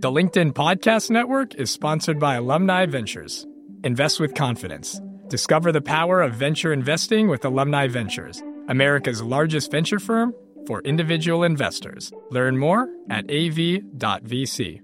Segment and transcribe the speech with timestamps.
[0.00, 3.46] The LinkedIn Podcast Network is sponsored by Alumni Ventures.
[3.84, 4.98] Invest with confidence.
[5.28, 10.34] Discover the power of venture investing with Alumni Ventures, America's largest venture firm
[10.66, 12.14] for individual investors.
[12.30, 14.80] Learn more at av.vc.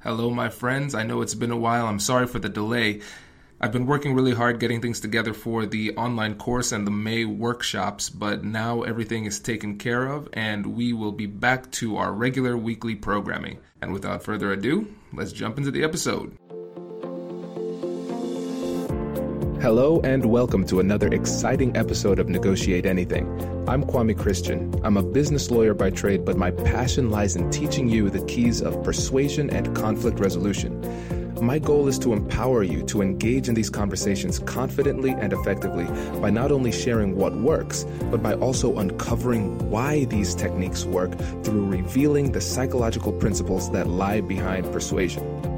[0.00, 0.96] Hello, my friends.
[0.96, 1.86] I know it's been a while.
[1.86, 3.02] I'm sorry for the delay.
[3.64, 7.24] I've been working really hard getting things together for the online course and the May
[7.24, 12.12] workshops, but now everything is taken care of and we will be back to our
[12.12, 13.60] regular weekly programming.
[13.80, 16.36] And without further ado, let's jump into the episode.
[19.62, 23.28] Hello and welcome to another exciting episode of Negotiate Anything.
[23.68, 24.74] I'm Kwame Christian.
[24.82, 28.60] I'm a business lawyer by trade, but my passion lies in teaching you the keys
[28.60, 31.21] of persuasion and conflict resolution.
[31.42, 35.86] My goal is to empower you to engage in these conversations confidently and effectively
[36.20, 41.66] by not only sharing what works, but by also uncovering why these techniques work through
[41.66, 45.51] revealing the psychological principles that lie behind persuasion.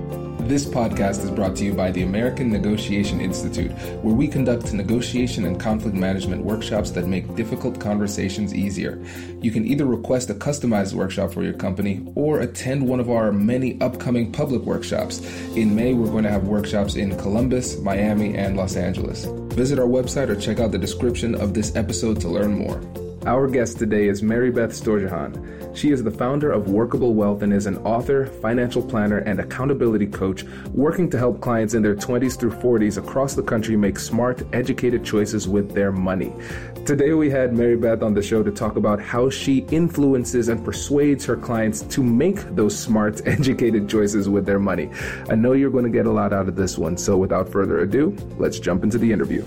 [0.47, 3.71] This podcast is brought to you by the American Negotiation Institute,
[4.03, 9.03] where we conduct negotiation and conflict management workshops that make difficult conversations easier.
[9.41, 13.33] You can either request a customized workshop for your company or attend one of our
[13.33, 15.21] many upcoming public workshops.
[15.57, 19.25] In May, we're going to have workshops in Columbus, Miami, and Los Angeles.
[19.55, 22.83] Visit our website or check out the description of this episode to learn more.
[23.27, 25.75] Our guest today is Mary Beth Storjohann.
[25.75, 30.09] She is the founder of Workable Wealth and is an author, financial planner, and accountability
[30.09, 30.45] coach
[30.75, 35.07] working to help clients in their 20s through 40s across the country make smart, educated
[35.07, 36.35] choices with their money.
[36.85, 40.63] Today we had Mary Beth on the show to talk about how she influences and
[40.63, 44.91] persuades her clients to make those smart, educated choices with their money.
[45.31, 47.79] I know you're going to get a lot out of this one, so without further
[47.79, 49.47] ado, let's jump into the interview.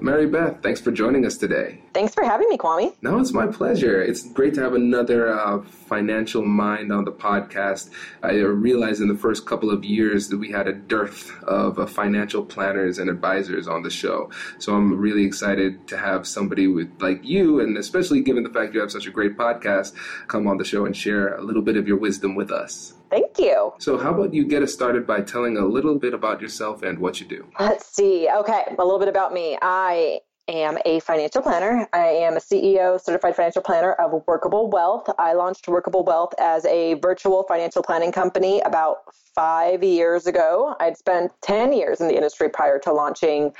[0.00, 1.80] Mary Beth, thanks for joining us today.
[1.92, 2.94] Thanks for having me, Kwame.
[3.02, 4.00] No, it's my pleasure.
[4.00, 7.90] It's great to have another uh, financial mind on the podcast.
[8.22, 11.86] I realized in the first couple of years that we had a dearth of uh,
[11.86, 14.30] financial planners and advisors on the show.
[14.58, 18.74] So I'm really excited to have somebody with like you, and especially given the fact
[18.74, 19.94] you have such a great podcast,
[20.28, 22.94] come on the show and share a little bit of your wisdom with us.
[23.10, 23.72] Thank you.
[23.78, 26.98] So, how about you get us started by telling a little bit about yourself and
[26.98, 27.46] what you do?
[27.58, 28.28] Let's see.
[28.28, 29.58] Okay, a little bit about me.
[29.62, 31.88] I am a financial planner.
[31.92, 35.08] I am a CEO, certified financial planner of Workable Wealth.
[35.18, 38.98] I launched Workable Wealth as a virtual financial planning company about
[39.34, 40.74] five years ago.
[40.80, 43.52] I'd spent 10 years in the industry prior to launching,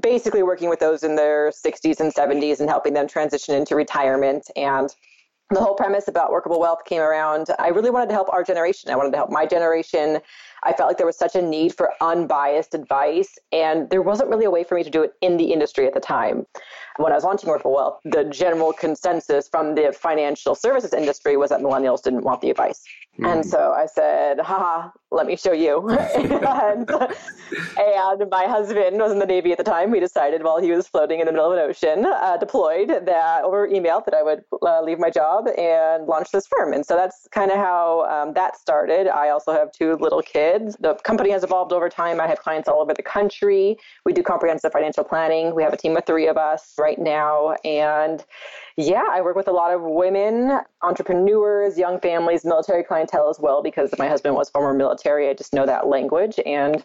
[0.00, 4.50] basically working with those in their 60s and 70s and helping them transition into retirement
[4.56, 4.94] and
[5.50, 7.48] the whole premise about workable wealth came around.
[7.60, 8.90] I really wanted to help our generation.
[8.90, 10.18] I wanted to help my generation.
[10.64, 14.44] I felt like there was such a need for unbiased advice, and there wasn't really
[14.44, 16.46] a way for me to do it in the industry at the time.
[16.96, 21.50] When I was launching Workable Wealth, the general consensus from the financial services industry was
[21.50, 22.82] that millennials didn't want the advice.
[23.18, 23.32] Mm.
[23.32, 25.88] And so I said, haha, let me show you.
[25.90, 29.90] and, and, my husband was in the Navy at the time.
[29.90, 33.44] We decided while he was floating in the middle of an ocean, uh, deployed that
[33.44, 36.72] over email that I would uh, leave my job and launch this firm.
[36.72, 39.08] And so that's kind of how um, that started.
[39.08, 40.76] I also have two little kids.
[40.80, 42.20] The company has evolved over time.
[42.20, 43.78] I have clients all over the country.
[44.04, 45.54] We do comprehensive financial planning.
[45.54, 47.54] We have a team of three of us right now.
[47.64, 48.24] And
[48.76, 53.62] yeah, I work with a lot of women, entrepreneurs, young families, military clientele as well,
[53.62, 55.30] because my husband was former military.
[55.30, 56.84] I just know that language and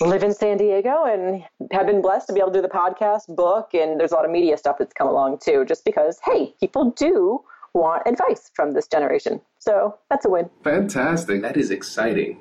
[0.00, 3.34] live in San Diego and have been blessed to be able to do the podcast,
[3.36, 6.54] book, and there's a lot of media stuff that's come along too, just because, hey,
[6.58, 7.40] people do
[7.72, 9.40] want advice from this generation.
[9.58, 10.50] So that's a win.
[10.64, 11.42] Fantastic.
[11.42, 12.40] That is exciting.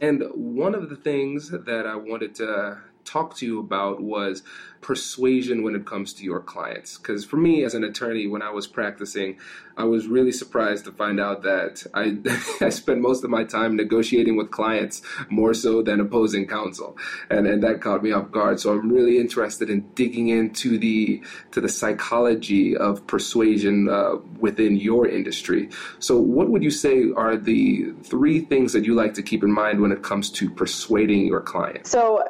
[0.00, 4.42] And one of the things that I wanted to talk to you about was
[4.80, 6.98] persuasion when it comes to your clients.
[6.98, 9.38] Because for me, as an attorney, when I was practicing,
[9.76, 12.18] I was really surprised to find out that I,
[12.64, 16.96] I spent most of my time negotiating with clients more so than opposing counsel,
[17.30, 18.60] and and that caught me off guard.
[18.60, 24.76] So I'm really interested in digging into the to the psychology of persuasion uh, within
[24.76, 25.70] your industry.
[25.98, 29.52] So what would you say are the three things that you like to keep in
[29.52, 31.90] mind when it comes to persuading your clients?
[31.90, 32.24] So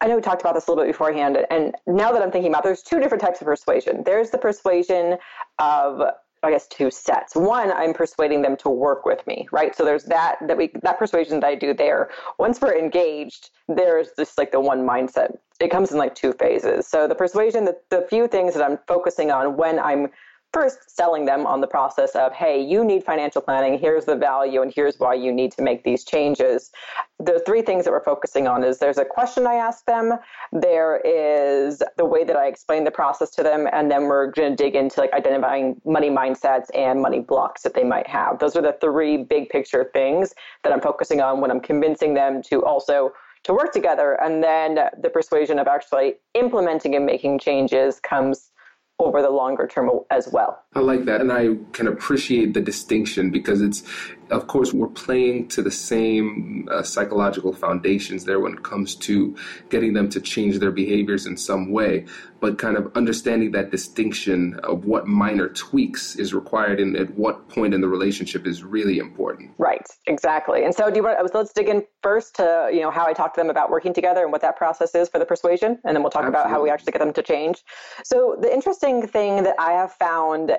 [0.00, 2.50] I know we talked about this a little bit beforehand, and now that I'm thinking
[2.50, 4.02] about, it, there's two different types of persuasion.
[4.04, 5.16] There's the persuasion
[5.58, 6.02] of
[6.44, 7.34] I guess two sets.
[7.34, 9.74] One, I'm persuading them to work with me, right?
[9.74, 12.10] So there's that that we that persuasion that I do there.
[12.38, 15.38] Once we're engaged, there's just like the one mindset.
[15.58, 16.86] It comes in like two phases.
[16.86, 20.08] So the persuasion, the, the few things that I'm focusing on when I'm
[20.54, 23.76] first selling them on the process of, hey, you need financial planning.
[23.76, 26.70] Here's the value, and here's why you need to make these changes.
[27.18, 30.12] The three things that we're focusing on is there's a question I ask them,
[30.52, 34.56] there is the way that I explain the process to them, and then we're going
[34.56, 38.38] to dig into like identifying money mindsets and money blocks that they might have.
[38.38, 42.42] Those are the three big picture things that I'm focusing on when I'm convincing them
[42.44, 43.12] to also
[43.42, 44.18] to work together.
[44.22, 48.50] And then the persuasion of actually implementing and making changes comes
[48.98, 50.62] over the longer term as well.
[50.74, 51.20] I like that.
[51.20, 53.82] And I can appreciate the distinction because it's,
[54.30, 59.36] of course, we're playing to the same uh, psychological foundations there when it comes to
[59.70, 62.06] getting them to change their behaviors in some way
[62.44, 67.48] but kind of understanding that distinction of what minor tweaks is required and at what
[67.48, 69.50] point in the relationship is really important.
[69.56, 70.62] Right, exactly.
[70.62, 71.16] And so, do you want?
[71.32, 73.94] So let's dig in first to you know how I talk to them about working
[73.94, 76.40] together and what that process is for the persuasion, and then we'll talk Absolutely.
[76.40, 77.64] about how we actually get them to change.
[78.04, 80.52] So the interesting thing that I have found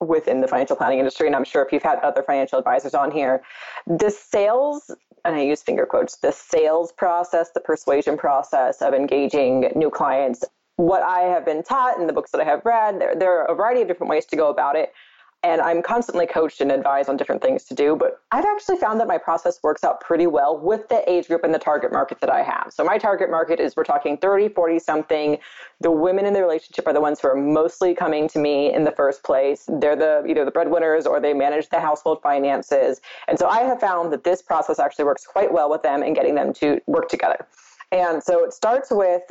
[0.00, 3.10] within the financial planning industry, and I'm sure if you've had other financial advisors on
[3.10, 3.42] here,
[3.86, 4.90] the sales,
[5.24, 10.44] and I use finger quotes, the sales process, the persuasion process of engaging new clients
[10.78, 13.50] what I have been taught in the books that I have read, there, there are
[13.50, 14.92] a variety of different ways to go about it.
[15.44, 17.94] And I'm constantly coached and advised on different things to do.
[17.94, 21.44] But I've actually found that my process works out pretty well with the age group
[21.44, 22.72] and the target market that I have.
[22.74, 25.38] So my target market is we're talking 30, 40 something.
[25.80, 28.82] The women in the relationship are the ones who are mostly coming to me in
[28.82, 29.68] the first place.
[29.68, 33.00] They're the either the breadwinners or they manage the household finances.
[33.28, 36.16] And so I have found that this process actually works quite well with them and
[36.16, 37.46] getting them to work together.
[37.92, 39.22] And so it starts with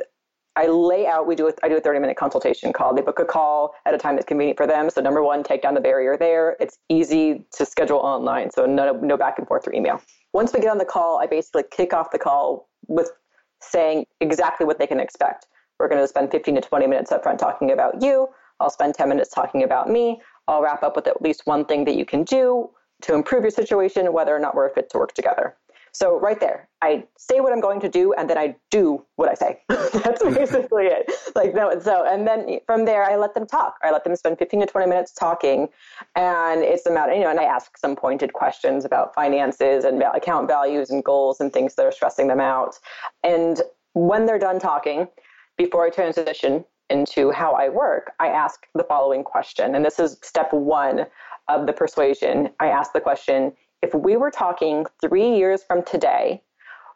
[0.58, 2.92] I lay out, we do a, I do a 30 minute consultation call.
[2.92, 4.90] They book a call at a time that's convenient for them.
[4.90, 6.56] So number one, take down the barrier there.
[6.58, 8.50] It's easy to schedule online.
[8.50, 10.02] So no, no back and forth through email.
[10.32, 13.12] Once we get on the call, I basically kick off the call with
[13.60, 15.46] saying exactly what they can expect.
[15.78, 18.26] We're going to spend 15 to 20 minutes up front talking about you.
[18.58, 20.20] I'll spend 10 minutes talking about me.
[20.48, 22.68] I'll wrap up with at least one thing that you can do
[23.02, 25.56] to improve your situation, whether or not we're fit to work together.
[25.92, 29.28] So right there, I say what I'm going to do and then I do what
[29.28, 29.60] I say.
[29.68, 31.10] That's basically it.
[31.34, 33.76] Like no, so and then from there I let them talk.
[33.82, 35.68] I let them spend 15 to 20 minutes talking,
[36.14, 40.02] and it's a matter, you know, and I ask some pointed questions about finances and
[40.02, 42.76] account values and goals and things that are stressing them out.
[43.24, 43.62] And
[43.94, 45.08] when they're done talking,
[45.56, 50.16] before I transition into how I work, I ask the following question, and this is
[50.22, 51.06] step one
[51.48, 52.50] of the persuasion.
[52.60, 53.52] I ask the question
[53.82, 56.42] if we were talking three years from today,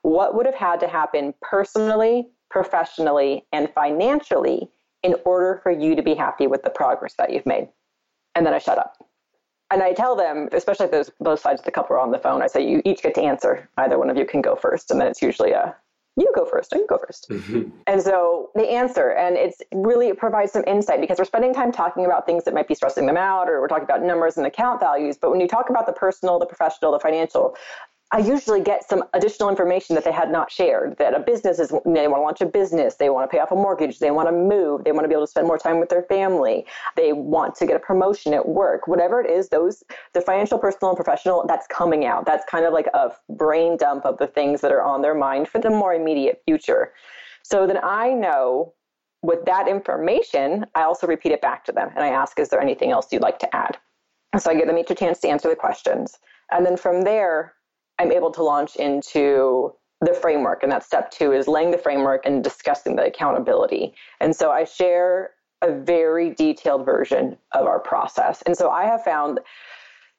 [0.02, 4.68] what would have had to happen personally, professionally, and financially
[5.02, 7.68] in order for you to be happy with the progress that you've made?
[8.34, 8.96] And then I shut up.
[9.70, 12.18] And I tell them, especially if those both sides of the couple are on the
[12.18, 13.70] phone, I say, you each get to answer.
[13.78, 14.90] Either one of you can go first.
[14.90, 15.74] And then it's usually a,
[16.16, 17.70] you go first or you go 1st mm-hmm.
[17.86, 21.72] And so they answer, and it's really it provides some insight because we're spending time
[21.72, 24.46] talking about things that might be stressing them out, or we're talking about numbers and
[24.46, 25.16] account values.
[25.16, 27.56] But when you talk about the personal, the professional, the financial,
[28.14, 30.98] I usually get some additional information that they had not shared.
[30.98, 33.52] That a business is, they want to launch a business, they want to pay off
[33.52, 35.80] a mortgage, they want to move, they want to be able to spend more time
[35.80, 39.82] with their family, they want to get a promotion at work, whatever it is, those,
[40.12, 42.26] the financial, personal, and professional, that's coming out.
[42.26, 45.48] That's kind of like a brain dump of the things that are on their mind
[45.48, 46.92] for the more immediate future.
[47.42, 48.74] So then I know
[49.22, 52.60] with that information, I also repeat it back to them and I ask, is there
[52.60, 53.78] anything else you'd like to add?
[54.38, 56.18] So I give them each a chance to answer the questions.
[56.50, 57.54] And then from there,
[57.98, 60.62] I'm able to launch into the framework.
[60.62, 63.94] And that step two is laying the framework and discussing the accountability.
[64.20, 65.30] And so I share
[65.62, 68.42] a very detailed version of our process.
[68.42, 69.38] And so I have found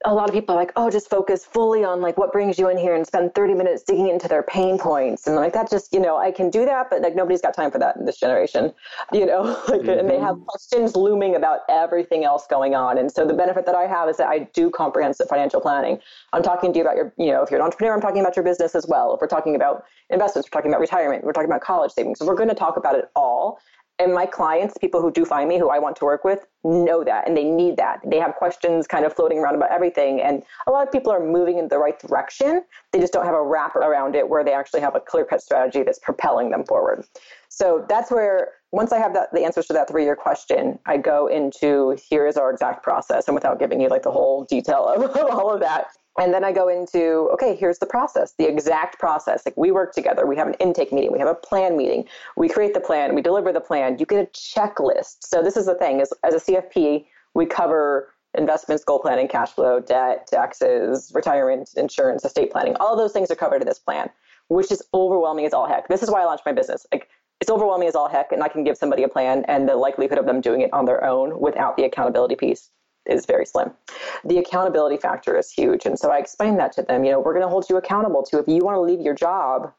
[0.05, 2.69] a lot of people are like, oh, just focus fully on like what brings you
[2.69, 5.27] in here and spend 30 minutes digging into their pain points.
[5.27, 7.71] And like that just, you know, I can do that, but like nobody's got time
[7.71, 8.73] for that in this generation,
[9.13, 9.89] you know, like, mm-hmm.
[9.89, 10.45] and they have mm-hmm.
[10.45, 12.97] questions looming about everything else going on.
[12.97, 15.99] And so the benefit that I have is that I do comprehensive financial planning.
[16.33, 18.35] I'm talking to you about your, you know, if you're an entrepreneur, I'm talking about
[18.35, 19.13] your business as well.
[19.13, 22.19] If we're talking about investments, we're talking about retirement, we're talking about college savings.
[22.19, 23.59] So we're going to talk about it all.
[23.99, 27.03] And my clients, people who do find me, who I want to work with, know
[27.03, 27.99] that and they need that.
[28.05, 30.19] They have questions kind of floating around about everything.
[30.19, 32.63] And a lot of people are moving in the right direction.
[32.91, 35.41] They just don't have a wrap around it where they actually have a clear cut
[35.41, 37.05] strategy that's propelling them forward.
[37.49, 40.97] So that's where, once I have that, the answers to that three year question, I
[40.97, 43.27] go into here is our exact process.
[43.27, 45.89] And without giving you like the whole detail of all of that,
[46.19, 49.43] and then I go into, okay, here's the process, the exact process.
[49.45, 52.49] Like we work together, we have an intake meeting, we have a plan meeting, we
[52.49, 55.17] create the plan, we deliver the plan, you get a checklist.
[55.21, 59.51] So this is the thing is as a CFP, we cover investments, goal planning, cash
[59.51, 62.75] flow, debt, taxes, retirement, insurance, estate planning.
[62.79, 64.09] All those things are covered in this plan,
[64.47, 65.87] which is overwhelming as all heck.
[65.89, 66.87] This is why I launched my business.
[66.91, 67.07] Like
[67.43, 70.17] it's overwhelming as all heck, and I can give somebody a plan and the likelihood
[70.17, 72.69] of them doing it on their own without the accountability piece
[73.05, 73.71] is very slim.
[74.23, 75.85] The accountability factor is huge.
[75.85, 77.03] And so I explained that to them.
[77.03, 79.13] You know, we're going to hold you accountable to if you want to leave your
[79.13, 79.73] job,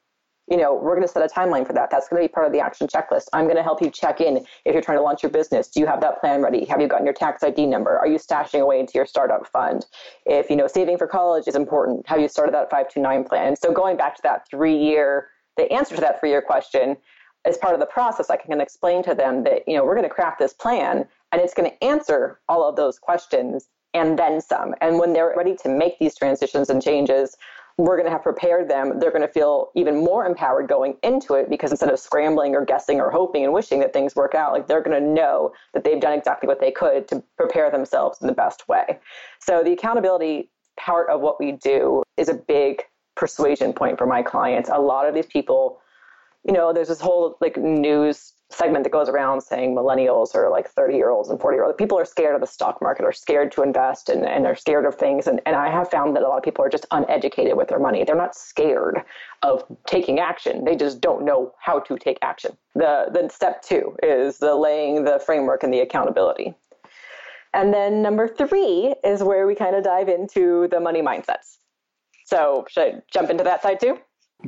[0.51, 1.91] you know, we're going to set a timeline for that.
[1.91, 3.29] That's going to be part of the action checklist.
[3.33, 5.69] I'm going to help you check in if you're trying to launch your business.
[5.69, 6.67] Do you have that plan ready?
[6.67, 7.99] Have you gotten your tax ID number?
[7.99, 9.87] Are you stashing away into your startup fund?
[10.27, 13.49] If, you know, saving for college is important, have you started that 529 plan?
[13.49, 16.97] And so going back to that three year, the answer to that three year question,
[17.45, 20.09] as part of the process, I can explain to them that, you know, we're going
[20.09, 24.41] to craft this plan and it's going to answer all of those questions and then
[24.41, 24.75] some.
[24.81, 27.37] And when they're ready to make these transitions and changes,
[27.77, 29.01] we're going to have prepared them.
[29.01, 32.65] They're going to feel even more empowered going into it because instead of scrambling or
[32.65, 35.83] guessing or hoping and wishing that things work out, like they're going to know that
[35.83, 38.99] they've done exactly what they could to prepare themselves in the best way.
[39.41, 42.83] So the accountability part of what we do is a big
[43.17, 44.71] persuasion point for my clients.
[44.73, 45.81] A lot of these people,
[46.45, 50.69] you know, there's this whole like news segment that goes around saying millennials are like
[50.69, 51.77] 30 year olds and 40 year olds.
[51.77, 54.85] People are scared of the stock market, are scared to invest, and, and they're scared
[54.85, 55.27] of things.
[55.27, 57.79] And, and I have found that a lot of people are just uneducated with their
[57.79, 58.05] money.
[58.05, 59.03] They're not scared
[59.43, 60.65] of taking action.
[60.65, 62.57] They just don't know how to take action.
[62.75, 66.55] The, the step two is the laying the framework and the accountability.
[67.55, 71.59] And then number three is where we kind of dive into the money mindsets.
[72.27, 73.99] So should I jump into that side too?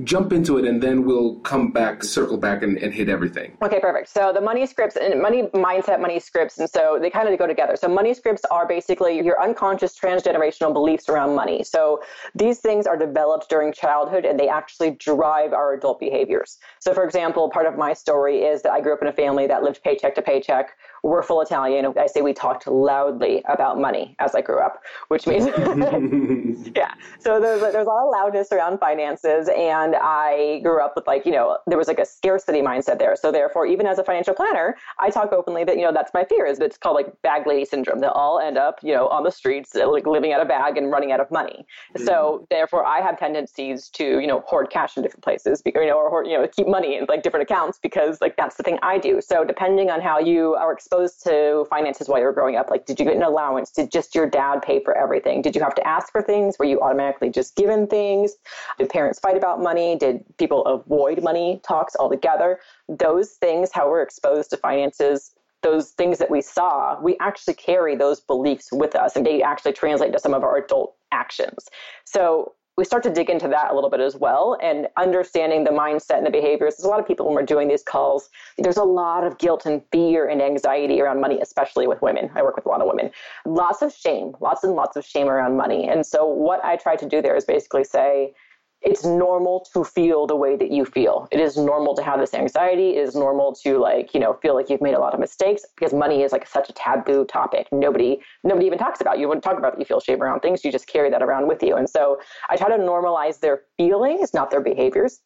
[0.04, 3.56] Jump into it and then we'll come back, circle back and, and, hit everything.
[3.62, 4.08] Okay, perfect.
[4.08, 7.46] So the money scripts and money mindset, money scripts, and so they kind of go
[7.46, 7.76] together.
[7.76, 11.62] So money scripts are basically your unconscious transgenerational beliefs around money.
[11.64, 12.02] So
[12.34, 16.58] these things are developed during childhood and they actually drive our adult behaviors.
[16.80, 19.46] So for example, part of my story is that I grew up in a family
[19.46, 21.86] that lived paycheck to paycheck we're full Italian.
[21.96, 25.46] I say we talked loudly about money as I grew up, which means,
[26.76, 26.94] yeah.
[27.20, 31.06] So there's a, there's a lot of loudness around finances, and I grew up with
[31.06, 33.14] like you know there was like a scarcity mindset there.
[33.14, 36.24] So therefore, even as a financial planner, I talk openly that you know that's my
[36.24, 38.00] fear is it's called like bag lady syndrome.
[38.00, 40.90] They'll all end up you know on the streets like living out of bag and
[40.90, 41.64] running out of money.
[41.96, 42.04] Mm-hmm.
[42.04, 45.98] So therefore, I have tendencies to you know hoard cash in different places, you know,
[45.98, 48.98] or you know keep money in like different accounts because like that's the thing I
[48.98, 49.20] do.
[49.20, 52.70] So depending on how you are exposed exposed to finances while you were growing up?
[52.70, 53.70] Like, did you get an allowance?
[53.70, 55.42] Did just your dad pay for everything?
[55.42, 56.58] Did you have to ask for things?
[56.58, 58.34] Were you automatically just given things?
[58.78, 59.96] Did parents fight about money?
[59.96, 62.60] Did people avoid money talks altogether?
[62.88, 67.96] Those things, how we're exposed to finances those things that we saw, we actually carry
[67.96, 71.66] those beliefs with us and they actually translate to some of our adult actions.
[72.04, 75.70] So we start to dig into that a little bit as well and understanding the
[75.70, 76.76] mindset and the behaviors.
[76.76, 78.28] There's a lot of people when we're doing these calls,
[78.58, 82.30] there's a lot of guilt and fear and anxiety around money, especially with women.
[82.34, 83.10] I work with a lot of women.
[83.46, 85.88] Lots of shame, lots and lots of shame around money.
[85.88, 88.34] And so what I try to do there is basically say,
[88.82, 91.28] it's normal to feel the way that you feel.
[91.32, 92.90] It is normal to have this anxiety.
[92.90, 95.62] It is normal to like, you know, feel like you've made a lot of mistakes
[95.74, 97.66] because money is like such a taboo topic.
[97.72, 99.18] Nobody nobody even talks about.
[99.18, 100.64] You wouldn't talk about that you feel shame around things.
[100.64, 101.76] You just carry that around with you.
[101.76, 105.20] And so I try to normalize their feelings, not their behaviors.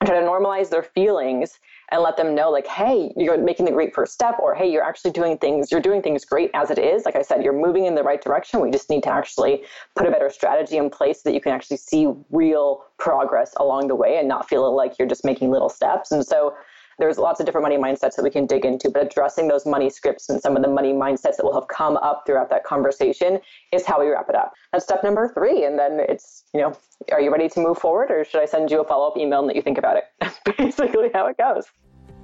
[0.00, 1.58] I try to normalize their feelings
[1.94, 4.82] and let them know like hey you're making the great first step or hey you're
[4.82, 7.04] actually doing things you're doing things great as it is.
[7.04, 8.60] Like i said you're moving in the right direction.
[8.60, 9.62] We just need to actually
[9.94, 13.86] put a better strategy in place so that you can actually see real progress along
[13.88, 16.10] the way and not feel like you're just making little steps.
[16.10, 16.54] And so
[16.98, 19.90] there's lots of different money mindsets that we can dig into, but addressing those money
[19.90, 23.40] scripts and some of the money mindsets that will have come up throughout that conversation
[23.72, 24.52] is how we wrap it up.
[24.72, 25.64] That's step number three.
[25.64, 26.76] And then it's, you know,
[27.12, 29.40] are you ready to move forward or should I send you a follow up email
[29.40, 30.04] and let you think about it?
[30.20, 31.66] That's basically how it goes.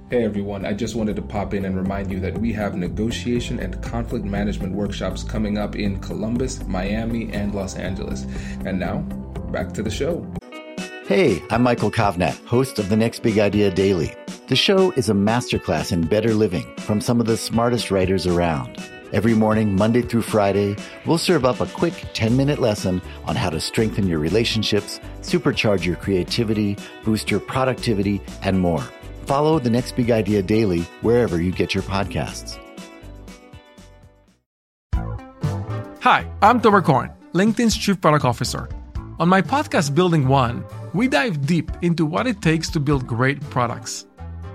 [0.09, 3.59] Hey everyone, I just wanted to pop in and remind you that we have negotiation
[3.59, 8.25] and conflict management workshops coming up in Columbus, Miami, and Los Angeles.
[8.65, 8.97] And now,
[9.53, 10.29] back to the show.
[11.05, 14.13] Hey, I'm Michael Kovnat, host of the Next Big Idea Daily.
[14.51, 18.85] The show is a masterclass in better living from some of the smartest writers around.
[19.13, 23.49] Every morning, Monday through Friday, we'll serve up a quick 10 minute lesson on how
[23.49, 28.83] to strengthen your relationships, supercharge your creativity, boost your productivity, and more.
[29.25, 32.59] Follow the Next Big Idea daily wherever you get your podcasts.
[36.01, 38.67] Hi, I'm Tomer Cohen, LinkedIn's Chief Product Officer.
[39.17, 43.39] On my podcast, Building One, we dive deep into what it takes to build great
[43.49, 44.07] products.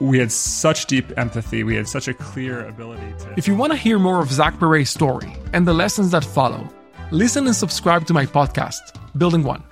[0.00, 1.62] we had such deep empathy.
[1.62, 3.34] We had such a clear ability to.
[3.36, 6.68] If you want to hear more of Zach Perret's story and the lessons that follow,
[7.10, 8.80] listen and subscribe to my podcast,
[9.16, 9.62] Building One.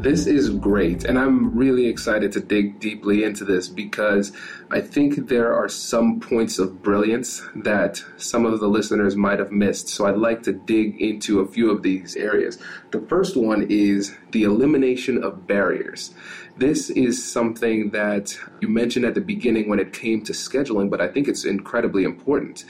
[0.00, 4.32] This is great, and I'm really excited to dig deeply into this because
[4.70, 9.52] I think there are some points of brilliance that some of the listeners might have
[9.52, 9.88] missed.
[9.88, 12.56] So I'd like to dig into a few of these areas.
[12.92, 16.14] The first one is the elimination of barriers.
[16.56, 21.02] This is something that you mentioned at the beginning when it came to scheduling, but
[21.02, 22.64] I think it's incredibly important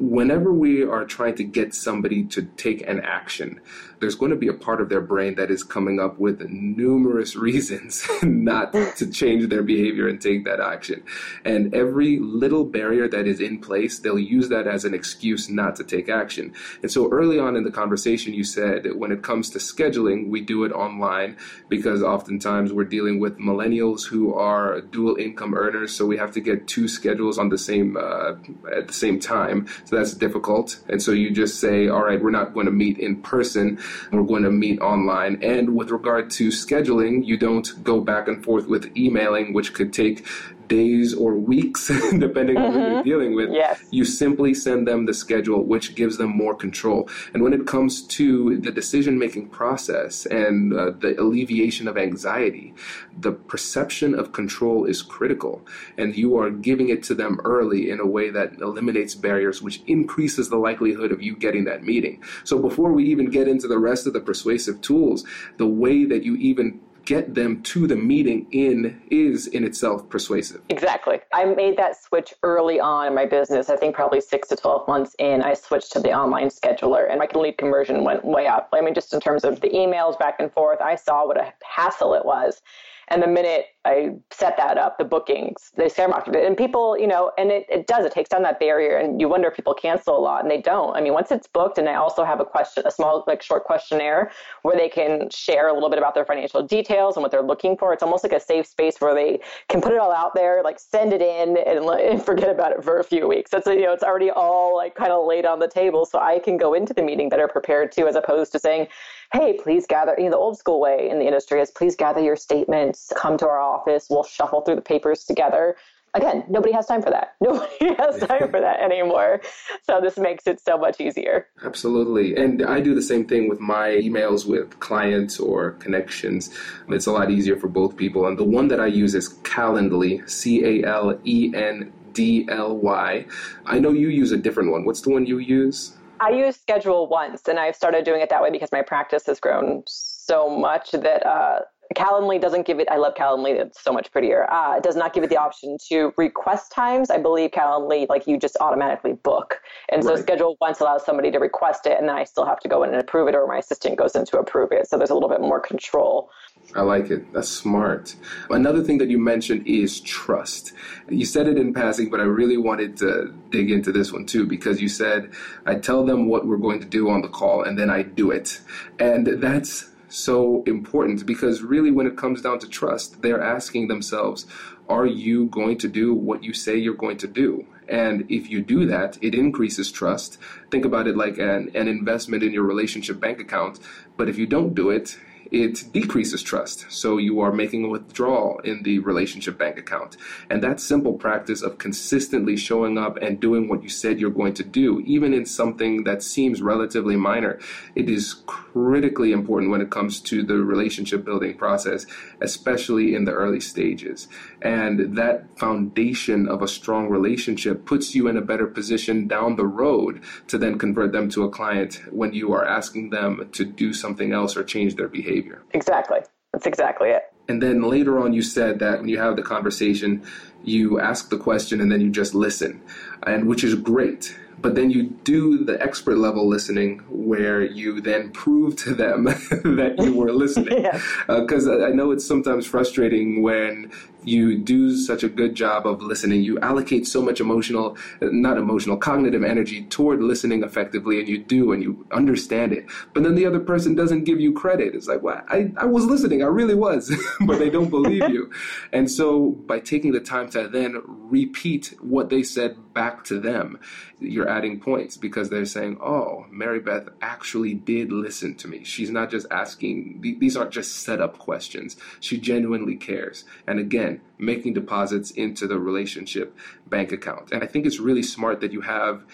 [0.00, 3.60] whenever we are trying to get somebody to take an action,
[4.00, 7.36] there's going to be a part of their brain that is coming up with numerous
[7.50, 11.02] reasons not to change their behavior and take that action.
[11.44, 15.76] And every little barrier that is in place, they'll use that as an excuse not
[15.76, 16.54] to take action.
[16.82, 20.40] And so early on in the conversation, you said when it comes to scheduling, we
[20.40, 21.36] do it online
[21.68, 25.94] because oftentimes we're dealing with millennials who are dual income earners.
[25.94, 28.36] So we have to get two schedules on the same, uh,
[28.74, 29.66] at the same time.
[29.90, 30.78] So that's difficult.
[30.88, 33.76] And so you just say, all right, we're not going to meet in person.
[34.12, 35.42] We're going to meet online.
[35.42, 39.92] And with regard to scheduling, you don't go back and forth with emailing, which could
[39.92, 40.24] take
[40.70, 42.64] days or weeks, depending mm-hmm.
[42.64, 43.08] on who you're mm-hmm.
[43.08, 43.50] dealing with.
[43.52, 43.82] Yes.
[43.90, 47.10] You simply send them the schedule, which gives them more control.
[47.34, 52.72] And when it comes to the decision making process and uh, the alleviation of anxiety,
[53.18, 55.66] the perception of control is critical.
[55.98, 59.82] And you are giving it to them early in a way that eliminates barriers, which
[59.88, 62.22] increases the likelihood of you getting that meeting.
[62.44, 65.24] So before we even get into the rest of the persuasive tools,
[65.56, 70.60] the way that you even get them to the meeting in is in itself persuasive.
[70.68, 71.18] Exactly.
[71.32, 73.68] I made that switch early on in my business.
[73.68, 77.18] I think probably six to 12 months in, I switched to the online scheduler and
[77.18, 78.68] my lead conversion went way up.
[78.72, 81.52] I mean, just in terms of the emails back and forth, I saw what a
[81.64, 82.62] hassle it was.
[83.08, 86.36] And the minute I set that up, the bookings, they skyrocketed.
[86.36, 86.46] It.
[86.46, 88.98] And people, you know, and it, it does, it takes down that barrier.
[88.98, 90.94] And you wonder if people cancel a lot, and they don't.
[90.94, 93.64] I mean, once it's booked, and I also have a question, a small, like, short
[93.64, 94.32] questionnaire
[94.62, 97.74] where they can share a little bit about their financial details and what they're looking
[97.76, 97.94] for.
[97.94, 100.78] It's almost like a safe space where they can put it all out there, like
[100.78, 103.50] send it in and, and forget about it for a few weeks.
[103.50, 106.04] That's, you know, it's already all like kind of laid on the table.
[106.04, 108.88] So I can go into the meeting better prepared too, as opposed to saying,
[109.32, 112.20] hey, please gather, you know, the old school way in the industry is please gather
[112.20, 115.76] your statements, come to our office, we'll shuffle through the papers together.
[116.14, 117.34] Again, nobody has time for that.
[117.40, 119.40] Nobody has time for that anymore.
[119.84, 121.46] So this makes it so much easier.
[121.64, 122.34] Absolutely.
[122.34, 126.52] And I do the same thing with my emails with clients or connections.
[126.88, 128.26] It's a lot easier for both people.
[128.26, 132.76] And the one that I use is Calendly, C A L E N D L
[132.76, 133.24] Y.
[133.66, 134.84] I know you use a different one.
[134.84, 135.96] What's the one you use?
[136.20, 139.82] I use ScheduleOnce, and I've started doing it that way because my practice has grown
[139.86, 141.60] so much that uh,
[141.96, 142.88] Calendly doesn't give it.
[142.88, 144.48] I love Calendly; it's so much prettier.
[144.50, 147.10] Uh, it does not give it the option to request times.
[147.10, 150.24] I believe Calendly, like you just automatically book, and so right.
[150.24, 153.00] ScheduleOnce allows somebody to request it, and then I still have to go in and
[153.00, 154.88] approve it, or my assistant goes in to approve it.
[154.88, 156.30] So there's a little bit more control.
[156.76, 157.32] I like it.
[157.32, 158.14] That's smart.
[158.50, 160.72] Another thing that you mentioned is trust.
[161.08, 164.46] You said it in passing, but I really wanted to dig into this one too
[164.46, 165.32] because you said
[165.66, 168.30] I tell them what we're going to do on the call, and then I do
[168.30, 168.60] it,
[169.00, 174.46] and that's so important because really, when it comes down to trust, they're asking themselves,
[174.88, 177.66] Are you going to do what you say you're going to do?
[177.88, 180.38] And if you do that, it increases trust.
[180.70, 183.80] Think about it like an, an investment in your relationship bank account.
[184.16, 185.18] But if you don't do it,
[185.50, 186.86] it decreases trust.
[186.90, 190.16] So you are making a withdrawal in the relationship bank account.
[190.48, 194.54] And that simple practice of consistently showing up and doing what you said you're going
[194.54, 197.58] to do, even in something that seems relatively minor,
[197.94, 202.06] it is critically important when it comes to the relationship building process,
[202.40, 204.28] especially in the early stages.
[204.62, 209.66] And that foundation of a strong relationship puts you in a better position down the
[209.66, 213.92] road to then convert them to a client when you are asking them to do
[213.92, 215.62] something else or change their behavior behavior.
[215.72, 216.20] Exactly.
[216.52, 217.22] That's exactly it.
[217.48, 220.22] And then later on, you said that when you have the conversation,
[220.64, 222.80] you ask the question and then you just listen,
[223.24, 224.36] and which is great.
[224.62, 229.24] but then you do the expert level listening where you then prove to them
[229.78, 230.86] that you were listening.
[231.26, 231.72] Because yeah.
[231.72, 233.90] uh, I know it's sometimes frustrating when
[234.24, 236.42] you do such a good job of listening.
[236.42, 241.72] You allocate so much emotional, not emotional, cognitive energy toward listening effectively, and you do,
[241.72, 242.86] and you understand it.
[243.12, 244.94] But then the other person doesn't give you credit.
[244.94, 247.12] It's like, well, I, I was listening, I really was,
[247.46, 248.50] but they don't believe you.
[248.92, 253.78] And so by taking the time to then repeat what they said back to them,
[254.18, 258.84] you're adding points because they're saying, oh, Mary Beth actually did listen to me.
[258.84, 261.96] She's not just asking, these aren't just set up questions.
[262.20, 263.44] She genuinely cares.
[263.66, 266.56] And again, making deposits into the relationship
[266.88, 267.52] bank account.
[267.52, 269.24] And I think it's really smart that you have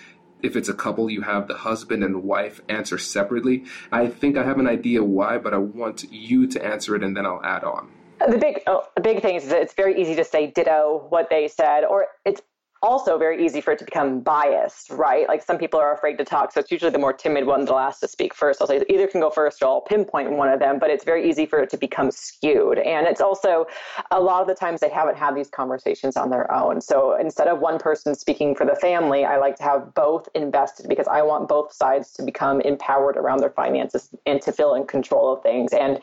[0.42, 3.64] if it's a couple, you have the husband and wife answer separately.
[3.90, 7.16] I think I have an idea why, but I want you to answer it and
[7.16, 7.90] then I'll add on.
[8.28, 11.28] The big, oh, the big thing is that it's very easy to say ditto what
[11.28, 12.40] they said, or it's
[12.86, 15.26] also very easy for it to become biased, right?
[15.26, 17.80] Like some people are afraid to talk, so it's usually the more timid one that'll
[17.80, 18.60] ask to speak first.
[18.60, 21.28] I'll say either can go first or I'll pinpoint one of them, but it's very
[21.28, 22.78] easy for it to become skewed.
[22.78, 23.66] And it's also
[24.12, 26.80] a lot of the times they haven't had these conversations on their own.
[26.80, 30.88] So instead of one person speaking for the family, I like to have both invested
[30.88, 34.86] because I want both sides to become empowered around their finances and to feel in
[34.86, 35.72] control of things.
[35.72, 36.00] And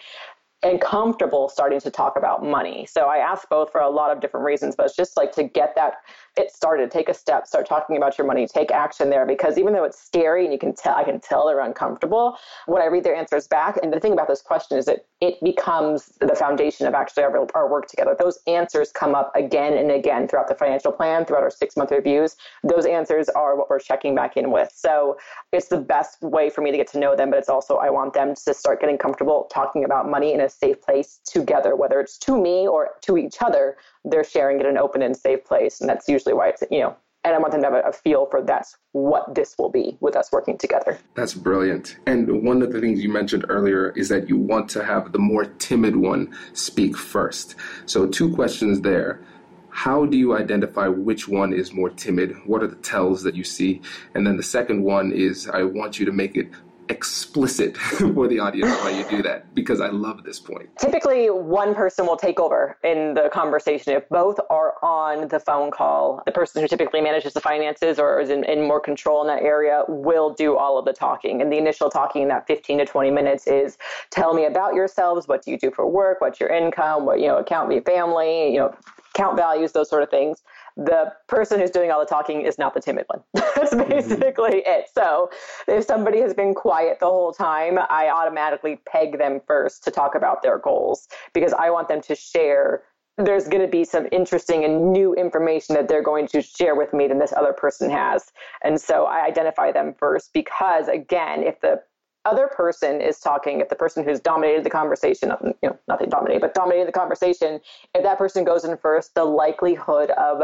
[0.63, 2.87] and comfortable starting to talk about money.
[2.89, 5.43] So I ask both for a lot of different reasons, but it's just like to
[5.43, 5.95] get that
[6.35, 6.89] it started.
[6.89, 9.99] Take a step, start talking about your money, take action there because even though it's
[9.99, 13.47] scary and you can tell, I can tell they're uncomfortable when I read their answers
[13.47, 13.77] back.
[13.83, 17.47] And the thing about this question is that it becomes the foundation of actually our,
[17.53, 18.15] our work together.
[18.19, 21.91] Those answers come up again and again throughout the financial plan, throughout our six month
[21.91, 22.35] reviews.
[22.63, 24.71] Those answers are what we're checking back in with.
[24.73, 25.17] So
[25.51, 27.89] it's the best way for me to get to know them, but it's also I
[27.91, 31.99] want them to start getting comfortable talking about money in a safe place together, whether
[31.99, 35.43] it's to me or to each other they're sharing it in an open and safe
[35.45, 35.79] place.
[35.81, 37.93] And that's usually why it's, you know, and I want them to have a, a,
[37.93, 40.99] feel for that's what this will be with us working together.
[41.15, 41.97] That's brilliant.
[42.05, 45.19] And one of the things you mentioned earlier is that you want to have the
[45.19, 47.55] more timid one speak first.
[47.85, 49.21] So, two questions there.
[49.69, 52.35] How do you identify which one is more timid?
[52.45, 53.81] What are the tells that you see?
[54.13, 56.49] And then the second one is I want you to make it
[56.89, 57.77] explicit
[58.13, 60.69] for the audience why you do that because I love this point.
[60.77, 63.93] Typically, one person will take over in the conversation.
[63.93, 68.19] If both are on the phone call, the person who typically manages the finances or
[68.19, 71.41] is in, in more control in that area will do all of the talking.
[71.41, 73.77] And the initial talking in that 15 to 20 minutes is
[74.09, 75.27] tell me about yourselves.
[75.27, 76.21] What do you do for work?
[76.21, 77.05] What's your income?
[77.05, 78.75] What, you know, account me family, you know,
[79.13, 80.41] count values, those sort of things
[80.75, 83.21] the person who's doing all the talking is not the timid one.
[83.33, 83.89] That's mm-hmm.
[83.89, 84.81] basically mm-hmm.
[84.81, 84.85] it.
[84.93, 85.29] So
[85.67, 90.15] if somebody has been quiet the whole time, I automatically peg them first to talk
[90.15, 92.83] about their goals because I want them to share.
[93.17, 96.93] There's going to be some interesting and new information that they're going to share with
[96.93, 98.31] me than this other person has.
[98.63, 101.83] And so I identify them first because, again, if the
[102.25, 106.05] other person is talking, if the person who's dominated the conversation, you know, not they
[106.05, 107.59] dominated, but dominated the conversation,
[107.93, 110.41] if that person goes in first, the likelihood of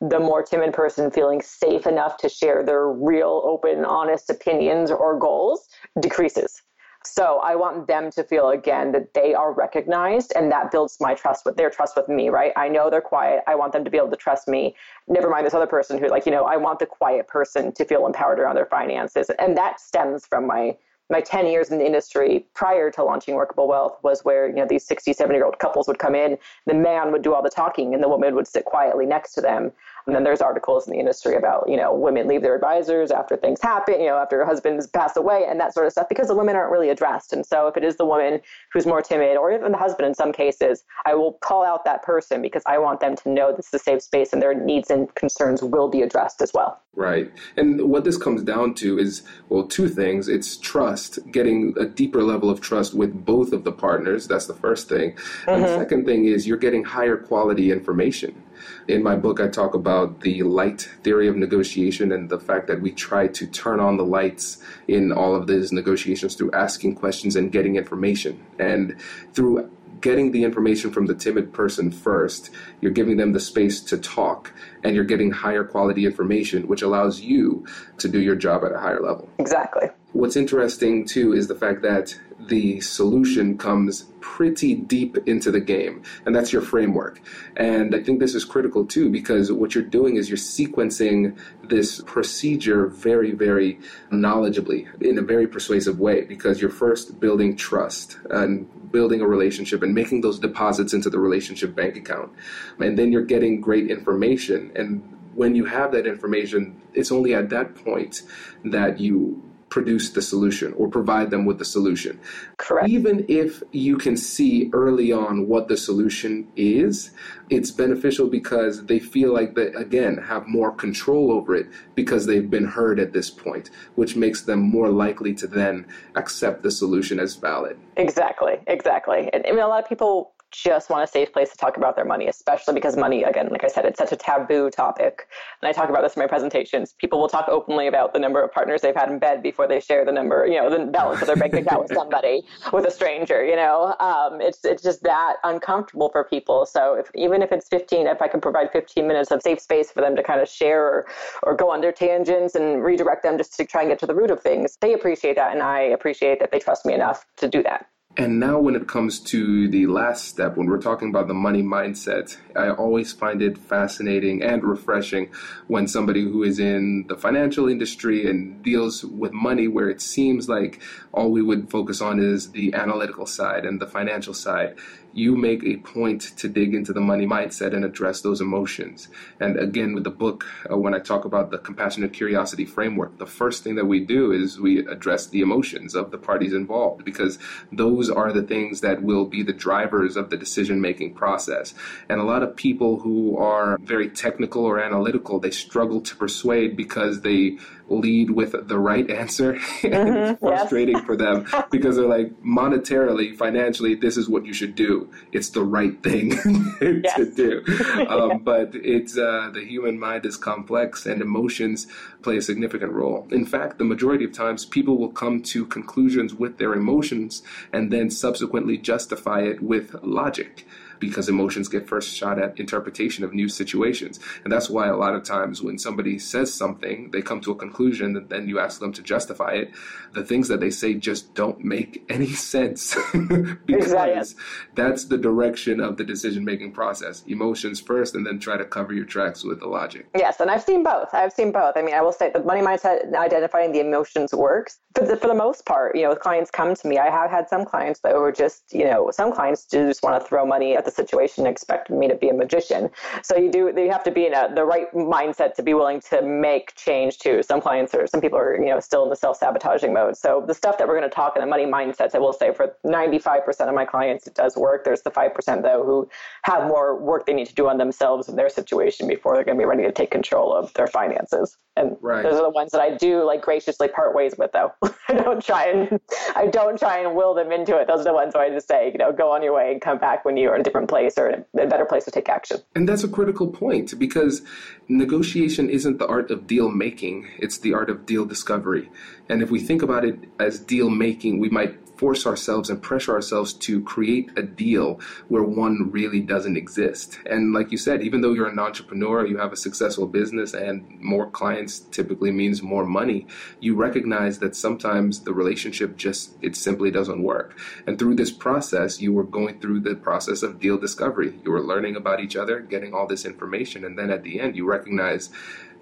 [0.00, 5.18] the more timid person feeling safe enough to share their real, open, honest opinions or
[5.18, 5.68] goals
[6.00, 6.62] decreases.
[7.04, 11.14] So I want them to feel again that they are recognized and that builds my
[11.14, 12.52] trust with their trust with me, right?
[12.56, 13.42] I know they're quiet.
[13.48, 14.76] I want them to be able to trust me.
[15.08, 17.84] Never mind this other person who like, you know, I want the quiet person to
[17.84, 19.30] feel empowered around their finances.
[19.38, 20.76] And that stems from my
[21.12, 24.66] my 10 years in the industry prior to launching workable wealth was where you know
[24.66, 27.50] these 60 70 year old couples would come in the man would do all the
[27.50, 29.70] talking and the woman would sit quietly next to them
[30.06, 33.36] and then there's articles in the industry about, you know, women leave their advisors after
[33.36, 36.34] things happen, you know, after husbands pass away and that sort of stuff because the
[36.34, 37.32] women aren't really addressed.
[37.32, 38.40] And so if it is the woman
[38.72, 42.02] who's more timid or even the husband in some cases, I will call out that
[42.02, 44.90] person because I want them to know this is a safe space and their needs
[44.90, 46.80] and concerns will be addressed as well.
[46.94, 47.32] Right.
[47.56, 50.28] And what this comes down to is, well, two things.
[50.28, 54.28] It's trust, getting a deeper level of trust with both of the partners.
[54.28, 55.12] That's the first thing.
[55.12, 55.50] Mm-hmm.
[55.50, 58.42] And the second thing is you're getting higher quality information.
[58.88, 62.80] In my book, I talk about the light theory of negotiation and the fact that
[62.80, 67.36] we try to turn on the lights in all of these negotiations through asking questions
[67.36, 68.44] and getting information.
[68.58, 68.96] And
[69.32, 69.70] through
[70.02, 74.52] getting the information from the timid person first, you're giving them the space to talk
[74.84, 77.64] and you're getting higher quality information, which allows you
[77.98, 79.30] to do your job at a higher level.
[79.38, 79.88] Exactly.
[80.12, 86.02] What's interesting too is the fact that the solution comes pretty deep into the game,
[86.26, 87.20] and that's your framework.
[87.56, 92.02] And I think this is critical too because what you're doing is you're sequencing this
[92.02, 93.78] procedure very, very
[94.10, 99.82] knowledgeably in a very persuasive way because you're first building trust and building a relationship
[99.82, 102.30] and making those deposits into the relationship bank account.
[102.78, 107.48] And then you're getting great information and when you have that information, it's only at
[107.48, 108.20] that point
[108.64, 112.20] that you produce the solution or provide them with the solution.
[112.58, 112.90] Correct.
[112.90, 117.10] Even if you can see early on what the solution is,
[117.48, 122.50] it's beneficial because they feel like they, again, have more control over it because they've
[122.50, 127.18] been heard at this point, which makes them more likely to then accept the solution
[127.18, 127.78] as valid.
[127.96, 129.30] Exactly, exactly.
[129.32, 131.96] And I mean, a lot of people just want a safe place to talk about
[131.96, 135.26] their money, especially because money, again, like I said, it's such a taboo topic.
[135.60, 136.92] And I talk about this in my presentations.
[136.98, 139.80] People will talk openly about the number of partners they've had in bed before they
[139.80, 142.90] share the number, you know, the balance of their bank account with somebody, with a
[142.90, 143.96] stranger, you know.
[143.98, 146.66] Um, it's, it's just that uncomfortable for people.
[146.66, 149.90] So if, even if it's 15, if I can provide 15 minutes of safe space
[149.90, 151.06] for them to kind of share or,
[151.42, 154.14] or go on their tangents and redirect them just to try and get to the
[154.14, 155.52] root of things, they appreciate that.
[155.52, 157.86] And I appreciate that they trust me enough to do that.
[158.14, 161.62] And now, when it comes to the last step, when we're talking about the money
[161.62, 165.30] mindset, I always find it fascinating and refreshing
[165.66, 170.46] when somebody who is in the financial industry and deals with money, where it seems
[170.46, 174.76] like all we would focus on is the analytical side and the financial side,
[175.12, 179.08] you make a point to dig into the money mindset and address those emotions.
[179.40, 183.26] And again, with the book, uh, when I talk about the compassionate curiosity framework, the
[183.26, 187.38] first thing that we do is we address the emotions of the parties involved because
[187.70, 191.74] those are the things that will be the drivers of the decision making process.
[192.08, 196.76] And a lot of people who are very technical or analytical, they struggle to persuade
[196.76, 197.58] because they
[197.98, 199.52] lead with the right answer.
[199.82, 201.04] and mm-hmm, it's frustrating yes.
[201.04, 205.10] for them because they're like, monetarily, financially, this is what you should do.
[205.32, 206.30] It's the right thing
[206.80, 207.64] to do.
[208.08, 211.86] Um, but it's uh, the human mind is complex and emotions
[212.22, 213.26] play a significant role.
[213.30, 217.92] In fact, the majority of times people will come to conclusions with their emotions and
[217.92, 220.66] then subsequently justify it with logic
[221.02, 224.20] because emotions get first shot at interpretation of new situations.
[224.44, 227.56] And that's why a lot of times when somebody says something, they come to a
[227.56, 229.72] conclusion and then you ask them to justify it.
[230.12, 232.94] The things that they say just don't make any sense
[233.66, 234.36] because
[234.76, 237.24] that's the direction of the decision making process.
[237.26, 240.06] Emotions first and then try to cover your tracks with the logic.
[240.14, 241.12] Yes, and I've seen both.
[241.12, 241.76] I've seen both.
[241.76, 244.78] I mean, I will say the money mindset identifying the emotions works.
[244.94, 246.98] For the, for the most part, you know, clients come to me.
[246.98, 250.28] I have had some clients that were just, you know, some clients just want to
[250.28, 252.90] throw money at the situation and expect me to be a magician.
[253.22, 256.00] So you do you have to be in a, the right mindset to be willing
[256.10, 257.42] to make change too.
[257.42, 260.16] Some clients or some people are you know still in the self sabotaging mode.
[260.16, 262.52] So the stuff that we're going to talk in the money mindsets, I will say
[262.52, 264.84] for 95% of my clients it does work.
[264.84, 266.08] There's the 5% though who
[266.44, 269.56] have more work they need to do on themselves and their situation before they're going
[269.56, 271.56] to be ready to take control of their finances.
[271.76, 272.22] And right.
[272.22, 274.72] those are the ones that I do like graciously part ways with though.
[275.08, 276.00] I don't try and
[276.36, 277.88] I don't try and will them into it.
[277.88, 279.80] Those are the ones where I just say, you know, go on your way and
[279.80, 281.28] come back when you're in a different place or
[281.62, 282.58] a better place to take action.
[282.74, 284.42] And that's a critical point because
[284.88, 288.90] negotiation isn't the art of deal making, it's the art of deal discovery.
[289.28, 293.12] And if we think about it as deal making, we might force ourselves and pressure
[293.12, 297.20] ourselves to create a deal where one really doesn't exist.
[297.30, 300.84] And like you said, even though you're an entrepreneur, you have a successful business and
[301.00, 303.28] more clients typically means more money,
[303.60, 307.56] you recognize that sometimes the relationship just it simply doesn't work.
[307.86, 311.38] And through this process, you were going through the process of deal discovery.
[311.44, 314.56] You were learning about each other, getting all this information, and then at the end
[314.56, 315.30] you recognize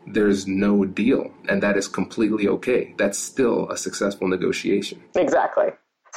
[0.07, 2.95] there's no deal, and that is completely okay.
[2.99, 5.03] That's still a successful negotiation.
[5.15, 5.71] Exactly.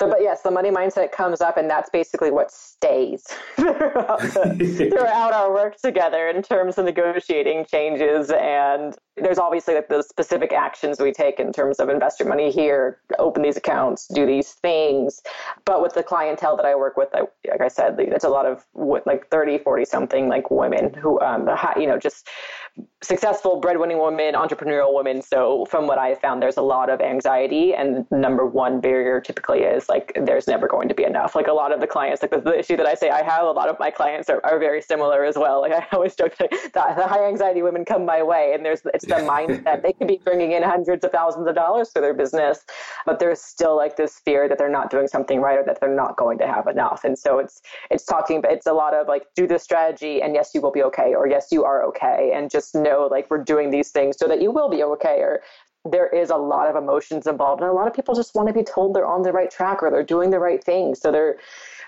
[0.04, 3.24] So, but yes, the money mindset comes up, and that's basically what stays
[3.56, 8.30] throughout, the, throughout, our work together in terms of negotiating changes.
[8.30, 12.52] And there's obviously like the specific actions we take in terms of invest your money
[12.52, 15.22] here, open these accounts, do these things.
[15.64, 18.66] But with the clientele that I work with, like I said, it's a lot of
[19.06, 22.28] like 30, 40 something like women who, um, you know, just
[23.04, 25.22] successful breadwinning women, entrepreneurial women.
[25.22, 29.60] So from what I found, there's a lot of anxiety, and number one barrier typically
[29.60, 31.36] is like there's never going to be enough.
[31.36, 33.46] Like a lot of the clients, like the, the issue that I say I have,
[33.46, 35.62] a lot of my clients are, are very similar as well.
[35.62, 39.06] Like I always joke that the high anxiety women come my way, and there's it's
[39.06, 42.66] the mindset they could be bringing in hundreds of thousands of dollars for their business,
[43.06, 45.94] but there's still like this fear that they're not doing something right or that they're
[45.94, 47.04] not going to have enough.
[47.04, 50.34] And so it's it's talking, but it's a lot of like do this strategy, and
[50.34, 53.44] yes, you will be okay, or yes, you are okay, and just know like we're
[53.44, 55.42] doing these things so that you will be okay or
[55.92, 58.54] there is a lot of emotions involved and a lot of people just want to
[58.54, 60.96] be told they're on the right track or they're doing the right thing.
[60.96, 61.38] So they're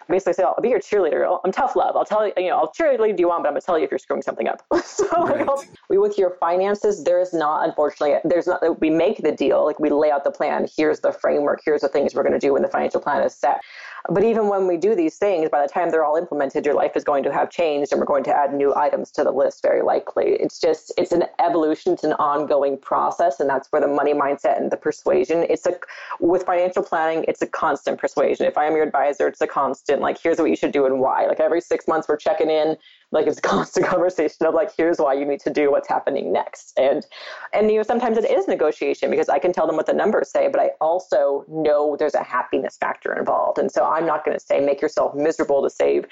[0.10, 2.72] basically say i'll be your cheerleader i'm tough love i'll tell you you know i'll
[2.80, 5.08] cheerlead you on but i'm going to tell you if you're screwing something up so
[5.26, 5.46] right.
[5.46, 9.65] like, we with your finances there is not unfortunately there's not we make the deal
[9.65, 12.39] like we lay out the plan here's the framework here's the things we're going to
[12.39, 13.62] do when the financial plan is set
[14.10, 16.96] But even when we do these things, by the time they're all implemented, your life
[16.96, 19.62] is going to have changed and we're going to add new items to the list
[19.62, 20.34] very likely.
[20.34, 23.39] It's just, it's an evolution, it's an ongoing process.
[23.39, 25.80] And that's where the money mindset and the persuasion, it's a,
[26.20, 28.46] with financial planning, it's a constant persuasion.
[28.46, 31.00] If I am your advisor, it's a constant, like, here's what you should do and
[31.00, 31.26] why.
[31.26, 32.78] Like every six months, we're checking in
[33.12, 36.32] like it's a constant conversation of like here's why you need to do what's happening
[36.32, 36.74] next.
[36.78, 37.06] And
[37.54, 40.30] and you know sometimes it is negotiation because i can tell them what the numbers
[40.30, 43.58] say but i also know there's a happiness factor involved.
[43.58, 46.06] And so i'm not going to say make yourself miserable to save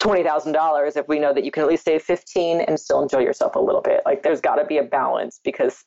[0.00, 3.56] $20000 if we know that you can at least save 15 and still enjoy yourself
[3.56, 4.02] a little bit.
[4.04, 5.84] Like there's got to be a balance because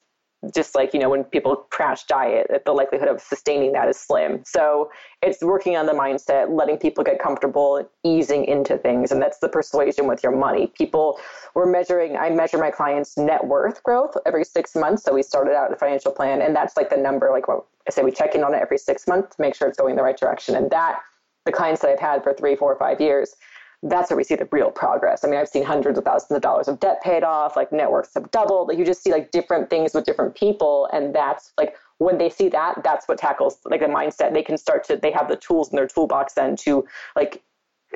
[0.53, 4.41] just like you know when people crash diet the likelihood of sustaining that is slim.
[4.45, 4.89] So
[5.21, 9.49] it's working on the mindset letting people get comfortable easing into things and that's the
[9.49, 10.67] persuasion with your money.
[10.67, 11.19] People
[11.55, 15.03] we're measuring i measure my clients net worth growth every six months.
[15.03, 17.91] So we started out a financial plan and that's like the number like what i
[17.91, 20.03] say we check in on it every six months to make sure it's going the
[20.03, 20.55] right direction.
[20.55, 21.01] And that
[21.45, 23.35] the clients that i've had for three four five years
[23.83, 25.23] that's where we see the real progress.
[25.23, 28.13] I mean, I've seen hundreds of thousands of dollars of debt paid off, like networks
[28.15, 28.67] have doubled.
[28.67, 30.89] Like you just see like different things with different people.
[30.91, 34.33] And that's like when they see that, that's what tackles like the mindset.
[34.33, 37.41] They can start to, they have the tools in their toolbox then to like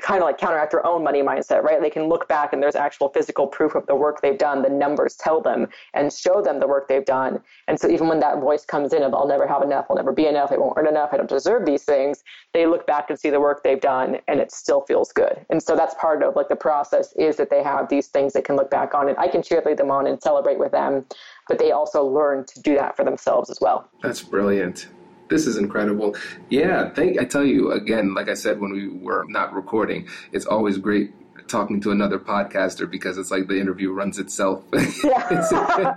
[0.02, 1.80] kind of like counteract their own money mindset, right?
[1.80, 4.62] They can look back and there's actual physical proof of the work they've done.
[4.62, 7.40] The numbers tell them and show them the work they've done.
[7.68, 10.12] And so even when that voice comes in of I'll never have enough, I'll never
[10.12, 13.18] be enough, I won't earn enough, I don't deserve these things, they look back and
[13.18, 15.46] see the work they've done and it still feels good.
[15.50, 18.42] And so that's part of like the process is that they have these things they
[18.42, 21.04] can look back on and I can cheerlead them on and celebrate with them,
[21.48, 23.88] but they also learn to do that for themselves as well.
[24.02, 24.88] That's brilliant.
[25.28, 26.16] This is incredible.
[26.50, 30.46] Yeah, thank I tell you again, like I said when we were not recording, it's
[30.46, 31.12] always great
[31.48, 34.64] talking to another podcaster because it's like the interview runs itself.
[35.04, 35.96] Yeah.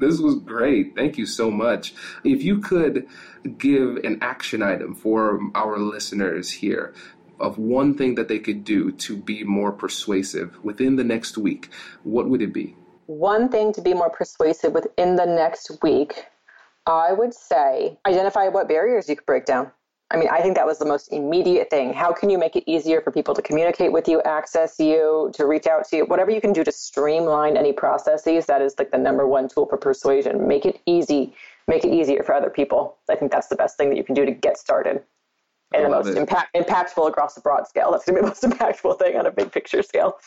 [0.00, 0.96] this was great.
[0.96, 1.94] Thank you so much.
[2.24, 3.06] If you could
[3.58, 6.92] give an action item for our listeners here
[7.38, 11.70] of one thing that they could do to be more persuasive within the next week,
[12.02, 12.76] what would it be?
[13.06, 16.26] One thing to be more persuasive within the next week
[16.86, 19.72] I would say identify what barriers you could break down.
[20.12, 21.92] I mean, I think that was the most immediate thing.
[21.92, 25.46] How can you make it easier for people to communicate with you, access you, to
[25.46, 26.04] reach out to you?
[26.04, 29.66] Whatever you can do to streamline any processes, that is like the number one tool
[29.66, 30.46] for persuasion.
[30.46, 31.34] Make it easy,
[31.66, 32.96] make it easier for other people.
[33.10, 35.02] I think that's the best thing that you can do to get started.
[35.74, 37.90] And the most impact, impactful across the broad scale.
[37.90, 40.18] That's going to be the most impactful thing on a big picture scale.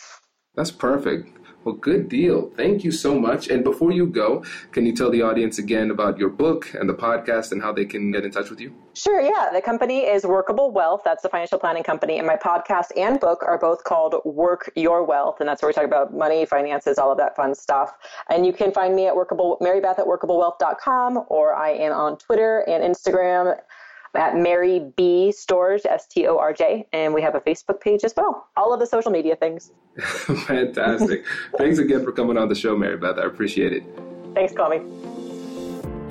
[0.56, 1.40] That's perfect.
[1.66, 2.50] Well, good deal.
[2.56, 3.50] Thank you so much.
[3.50, 6.94] And before you go, can you tell the audience again about your book and the
[6.94, 8.74] podcast and how they can get in touch with you?
[8.94, 9.50] Sure, yeah.
[9.52, 11.02] The company is Workable Wealth.
[11.04, 12.18] That's the financial planning company.
[12.18, 15.42] And my podcast and book are both called Work Your Wealth.
[15.42, 17.92] And that's where we talk about money, finances, all of that fun stuff.
[18.30, 22.64] And you can find me at workable, Marybeth at workablewealth.com, or I am on Twitter
[22.70, 23.60] and Instagram
[24.16, 28.04] at Mary B Storj, S T O R J, and we have a Facebook page
[28.04, 28.48] as well.
[28.58, 29.72] All of the social media things.
[30.00, 31.26] Fantastic.
[31.58, 33.20] thanks again for coming on the show, Marybeth.
[33.20, 33.84] I appreciate it.
[34.34, 35.20] Thanks, Kwame.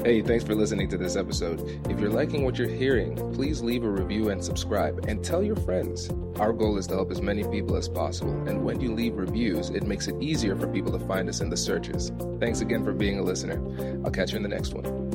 [0.04, 1.60] Hey, thanks for listening to this episode.
[1.90, 5.56] If you're liking what you're hearing, please leave a review and subscribe and tell your
[5.56, 6.08] friends.
[6.36, 9.70] Our goal is to help as many people as possible, and when you leave reviews,
[9.70, 12.12] it makes it easier for people to find us in the searches.
[12.38, 13.60] Thanks again for being a listener.
[14.04, 15.07] I'll catch you in the next one.